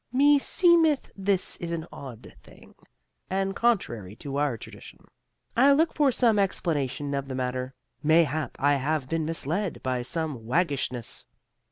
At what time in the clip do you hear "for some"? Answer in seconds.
5.93-6.39